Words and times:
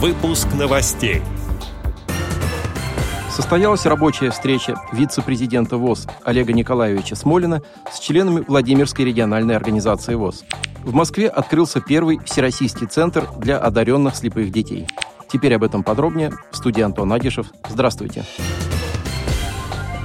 Выпуск 0.00 0.46
новостей. 0.54 1.22
Состоялась 3.28 3.84
рабочая 3.84 4.30
встреча 4.30 4.76
вице-президента 4.92 5.76
ВОЗ 5.76 6.06
Олега 6.22 6.52
Николаевича 6.52 7.16
Смолина 7.16 7.62
с 7.90 7.98
членами 7.98 8.44
Владимирской 8.46 9.04
региональной 9.04 9.56
организации 9.56 10.14
ВОЗ. 10.14 10.44
В 10.84 10.94
Москве 10.94 11.26
открылся 11.26 11.80
первый 11.80 12.20
всероссийский 12.24 12.86
центр 12.86 13.26
для 13.38 13.58
одаренных 13.58 14.14
слепых 14.14 14.52
детей. 14.52 14.86
Теперь 15.32 15.56
об 15.56 15.64
этом 15.64 15.82
подробнее. 15.82 16.30
В 16.52 16.56
студии 16.56 16.82
Антон 16.82 17.12
Агишев. 17.12 17.48
Здравствуйте. 17.68 18.24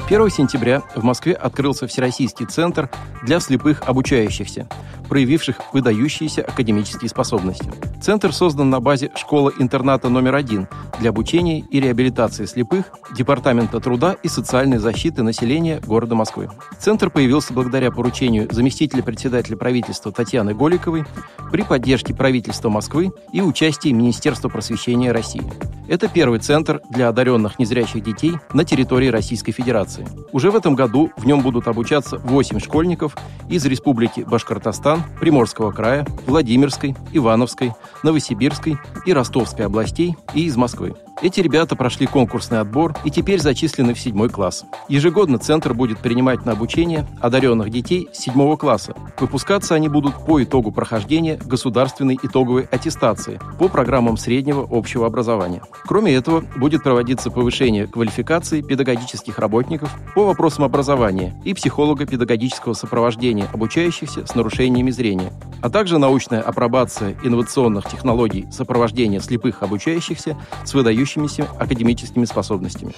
1 0.05 0.29
сентября 0.29 0.83
в 0.95 1.03
Москве 1.03 1.33
открылся 1.33 1.87
Всероссийский 1.87 2.45
центр 2.45 2.89
для 3.23 3.39
слепых 3.39 3.83
обучающихся, 3.85 4.67
проявивших 5.07 5.55
выдающиеся 5.71 6.41
академические 6.41 7.09
способности. 7.09 7.71
Центр 8.01 8.33
создан 8.33 8.69
на 8.69 8.81
базе 8.81 9.11
школы-интерната 9.15 10.09
номер 10.09 10.35
один 10.35 10.67
для 10.99 11.11
обучения 11.11 11.59
и 11.59 11.79
реабилитации 11.79 12.45
слепых 12.45 12.91
Департамента 13.15 13.79
труда 13.79 14.17
и 14.23 14.27
социальной 14.27 14.77
защиты 14.77 15.23
населения 15.23 15.79
города 15.79 16.15
Москвы. 16.15 16.49
Центр 16.79 17.09
появился 17.09 17.53
благодаря 17.53 17.89
поручению 17.89 18.49
заместителя 18.51 19.03
председателя 19.03 19.55
правительства 19.55 20.11
Татьяны 20.11 20.53
Голиковой 20.53 21.05
при 21.49 21.63
поддержке 21.63 22.13
правительства 22.13 22.67
Москвы 22.67 23.11
и 23.31 23.41
участии 23.41 23.89
Министерства 23.89 24.49
просвещения 24.49 25.13
России. 25.13 25.49
Это 25.87 26.07
первый 26.07 26.39
центр 26.39 26.81
для 26.89 27.09
одаренных 27.09 27.59
незрячих 27.59 28.03
детей 28.03 28.33
на 28.53 28.63
территории 28.63 29.09
Российской 29.09 29.51
Федерации. 29.51 29.92
Уже 30.31 30.51
в 30.51 30.55
этом 30.55 30.75
году 30.75 31.11
в 31.17 31.25
нем 31.25 31.41
будут 31.41 31.67
обучаться 31.67 32.17
8 32.17 32.59
школьников 32.59 33.15
из 33.49 33.65
Республики 33.65 34.21
Башкортостан, 34.21 35.03
Приморского 35.19 35.71
края, 35.71 36.05
Владимирской, 36.25 36.95
Ивановской, 37.11 37.73
Новосибирской 38.03 38.77
и 39.05 39.13
Ростовской 39.13 39.65
областей 39.65 40.15
и 40.33 40.45
из 40.45 40.55
Москвы. 40.55 40.95
Эти 41.23 41.39
ребята 41.39 41.77
прошли 41.77 42.05
конкурсный 42.05 42.59
отбор 42.59 42.97
и 43.05 43.09
теперь 43.09 43.39
зачислены 43.39 43.93
в 43.93 43.99
седьмой 43.99 44.27
класс. 44.27 44.65
Ежегодно 44.89 45.37
центр 45.37 45.73
будет 45.73 45.99
принимать 45.99 46.45
на 46.45 46.51
обучение 46.51 47.07
одаренных 47.21 47.69
детей 47.69 48.09
седьмого 48.11 48.57
класса. 48.57 48.93
Выпускаться 49.17 49.73
они 49.73 49.87
будут 49.87 50.15
по 50.25 50.43
итогу 50.43 50.73
прохождения 50.73 51.39
государственной 51.45 52.19
итоговой 52.21 52.63
аттестации 52.63 53.39
по 53.57 53.69
программам 53.69 54.17
среднего 54.17 54.67
общего 54.69 55.07
образования. 55.07 55.61
Кроме 55.85 56.13
этого, 56.13 56.43
будет 56.57 56.83
проводиться 56.83 57.31
повышение 57.31 57.87
квалификации 57.87 58.59
педагогических 58.59 59.39
работников 59.39 59.95
по 60.15 60.25
вопросам 60.25 60.65
образования 60.65 61.41
и 61.45 61.53
психолого-педагогического 61.53 62.73
сопровождения 62.73 63.47
обучающихся 63.53 64.27
с 64.27 64.35
нарушениями 64.35 64.91
зрения, 64.91 65.31
а 65.61 65.69
также 65.69 65.99
научная 65.99 66.41
апробация 66.41 67.15
инновационных 67.23 67.89
технологий 67.89 68.45
сопровождения 68.51 69.21
слепых 69.21 69.63
обучающихся 69.63 70.35
с 70.65 70.73
выдающимися 70.73 71.12
выдающимися 71.15 71.47
академическими 71.59 72.25
способностями 72.25 72.93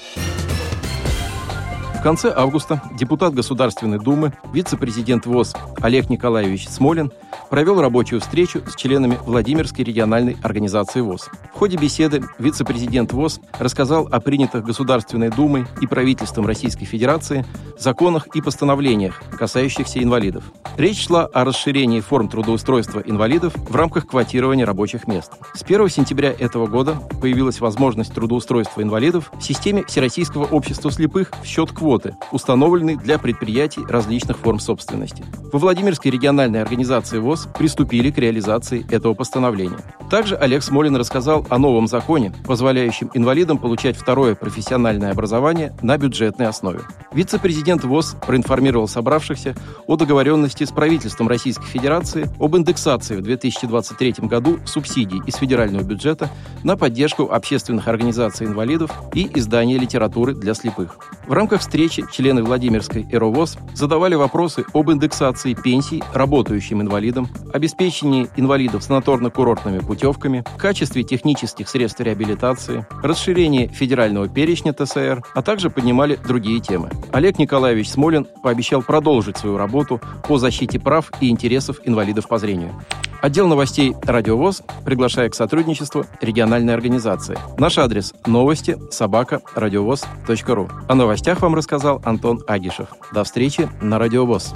конце 2.06 2.32
августа 2.32 2.84
депутат 2.94 3.34
Государственной 3.34 3.98
Думы, 3.98 4.32
вице-президент 4.54 5.26
ВОЗ 5.26 5.56
Олег 5.82 6.08
Николаевич 6.08 6.70
Смолин 6.70 7.12
провел 7.50 7.82
рабочую 7.82 8.22
встречу 8.22 8.62
с 8.68 8.76
членами 8.76 9.18
Владимирской 9.26 9.84
региональной 9.84 10.38
организации 10.44 11.02
ВОЗ. 11.02 11.30
В 11.52 11.58
ходе 11.58 11.78
беседы 11.78 12.24
вице-президент 12.38 13.12
ВОЗ 13.12 13.40
рассказал 13.58 14.08
о 14.12 14.20
принятых 14.20 14.64
Государственной 14.64 15.32
Думой 15.32 15.66
и 15.82 15.88
правительством 15.88 16.46
Российской 16.46 16.86
Федерации 16.86 17.44
законах 17.80 18.28
и 18.36 18.42
постановлениях, 18.42 19.24
касающихся 19.40 20.04
инвалидов. 20.04 20.44
Речь 20.78 21.08
шла 21.08 21.26
о 21.26 21.44
расширении 21.44 22.02
форм 22.02 22.30
трудоустройства 22.30 23.00
инвалидов 23.00 23.54
в 23.56 23.76
рамках 23.76 24.06
квотирования 24.06 24.68
рабочих 24.68 25.08
мест. 25.08 25.32
С 25.56 25.64
1 25.64 25.90
сентября 25.90 26.32
этого 26.38 26.68
года 26.68 26.98
появилась 27.20 27.62
возможность 27.62 28.14
трудоустройства 28.14 28.82
инвалидов 28.82 29.32
в 29.34 29.42
системе 29.42 29.84
Всероссийского 29.86 30.46
общества 30.46 30.92
слепых 30.92 31.32
в 31.42 31.46
счет 31.48 31.72
квот 31.72 31.95
квоты, 31.96 32.18
установленные 32.32 32.98
для 32.98 33.18
предприятий 33.18 33.82
различных 33.88 34.38
форм 34.38 34.60
собственности. 34.60 35.24
Во 35.52 35.60
Владимирской 35.60 36.12
региональной 36.12 36.62
организации 36.62 37.20
ВОЗ 37.20 37.48
приступили 37.58 38.12
к 38.12 38.18
реализации 38.18 38.86
этого 38.92 39.14
постановления. 39.14 39.80
Также 40.10 40.36
Олег 40.36 40.64
Смолин 40.64 40.96
рассказал 40.96 41.46
о 41.50 41.58
новом 41.58 41.88
законе, 41.88 42.32
позволяющем 42.46 43.10
инвалидам 43.14 43.58
получать 43.58 43.98
второе 43.98 44.36
профессиональное 44.36 45.12
образование 45.12 45.76
на 45.82 45.98
бюджетной 45.98 46.48
основе. 46.48 46.82
Вице-президент 47.12 47.84
ВОЗ 47.84 48.16
проинформировал 48.26 48.88
собравшихся 48.88 49.56
о 49.88 49.96
договоренности 49.96 50.64
с 50.64 50.72
правительством 50.72 51.28
Российской 51.28 51.66
Федерации 51.66 52.30
об 52.40 52.56
индексации 52.56 53.16
в 53.16 53.22
2023 53.22 54.28
году 54.28 54.60
субсидий 54.66 55.22
из 55.26 55.36
федерального 55.36 55.84
бюджета 55.84 56.30
на 56.64 56.78
поддержку 56.78 57.32
общественных 57.32 57.88
организаций 57.88 58.46
инвалидов 58.46 58.92
и 59.14 59.30
издание 59.34 59.78
литературы 59.78 60.34
для 60.34 60.54
слепых. 60.54 60.98
В 61.28 61.34
рамках 61.34 61.62
встречи 61.62 62.06
члены 62.12 62.44
Владимирской 62.44 63.08
«Эровоз» 63.12 63.58
задавали 63.74 64.16
вопросы 64.16 64.66
об 64.74 64.92
индексации 64.92 65.56
пенсий 65.56 66.04
работающим 66.14 66.82
инвалидам, 66.82 67.28
обеспечении 67.52 68.30
инвалидов 68.36 68.84
санаторно-курортными 68.88 69.86
путевками, 69.96 70.44
качестве 70.58 71.04
технических 71.04 71.70
средств 71.70 72.02
реабилитации, 72.02 72.86
расширении 73.02 73.68
федерального 73.68 74.28
перечня 74.28 74.74
ТСР, 74.74 75.24
а 75.34 75.42
также 75.42 75.70
поднимали 75.70 76.18
другие 76.18 76.60
темы. 76.60 76.90
Олег 77.14 77.40
Николаевич 77.40 77.90
Смолин 77.90 78.28
пообещал 78.44 78.82
продолжить 78.82 79.38
свою 79.38 79.58
работу 79.58 80.02
по 80.28 80.38
защите 80.38 80.80
прав 80.80 81.12
и 81.22 81.30
интересов 81.30 81.80
инвалидов 81.86 82.28
по 82.28 82.38
зрению. 82.38 82.74
Отдел 83.22 83.48
новостей 83.48 83.96
«Радиовоз» 84.04 84.62
приглашает 84.84 85.32
к 85.32 85.36
сотрудничеству 85.36 86.06
региональной 86.22 86.74
организации. 86.74 87.38
Наш 87.58 87.78
адрес– 87.78 88.14
новости 88.26 88.78
собака 88.92 89.42
радиовоз.ру. 89.56 90.70
О 90.88 90.96
новостях 90.96 91.42
вам 91.42 91.56
рассказал 91.56 92.02
Антон 92.04 92.44
Агишев. 92.48 92.90
До 93.14 93.24
встречи 93.24 93.70
на 93.82 93.98
«Радиовоз». 93.98 94.54